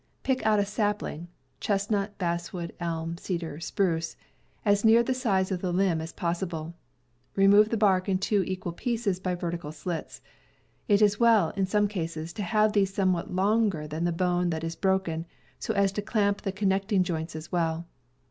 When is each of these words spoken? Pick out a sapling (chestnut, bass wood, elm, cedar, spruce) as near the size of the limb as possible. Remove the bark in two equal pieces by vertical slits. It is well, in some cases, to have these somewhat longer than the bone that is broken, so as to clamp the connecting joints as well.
Pick 0.23 0.43
out 0.47 0.57
a 0.57 0.65
sapling 0.65 1.27
(chestnut, 1.59 2.17
bass 2.17 2.51
wood, 2.51 2.73
elm, 2.79 3.19
cedar, 3.19 3.59
spruce) 3.59 4.15
as 4.65 4.83
near 4.83 5.03
the 5.03 5.13
size 5.13 5.51
of 5.51 5.61
the 5.61 5.71
limb 5.71 6.01
as 6.01 6.11
possible. 6.11 6.73
Remove 7.35 7.69
the 7.69 7.77
bark 7.77 8.09
in 8.09 8.17
two 8.17 8.41
equal 8.47 8.71
pieces 8.71 9.19
by 9.19 9.35
vertical 9.35 9.71
slits. 9.71 10.19
It 10.87 11.03
is 11.03 11.19
well, 11.19 11.51
in 11.51 11.67
some 11.67 11.87
cases, 11.87 12.33
to 12.33 12.41
have 12.41 12.73
these 12.73 12.91
somewhat 12.91 13.31
longer 13.35 13.87
than 13.87 14.05
the 14.05 14.11
bone 14.11 14.49
that 14.49 14.63
is 14.63 14.75
broken, 14.75 15.27
so 15.59 15.71
as 15.75 15.91
to 15.91 16.01
clamp 16.01 16.41
the 16.41 16.51
connecting 16.51 17.03
joints 17.03 17.35
as 17.35 17.51
well. 17.51 17.85